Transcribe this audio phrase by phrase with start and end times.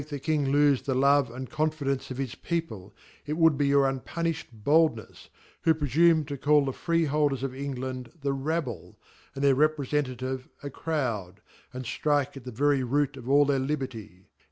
[0.09, 3.67] the King Iofe> the love and confi dence of his' people x it ivpuld be
[3.67, 5.29] your unpuntfad boldnefs x
[5.61, 8.95] who pr^fume to call the Freeholders of friend the Pubble,
[9.35, 11.35] and their ^prekntative a €rowd
[11.75, 14.25] y andftrike at the very Root' cf alt their Liberty.